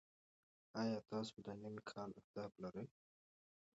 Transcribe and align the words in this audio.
ایا 0.81 0.99
تاسو 1.11 1.35
د 1.45 1.47
نوي 1.63 1.81
کال 1.89 2.09
لپاره 2.09 2.19
اهداف 2.25 2.51
لرئ؟ 2.63 2.87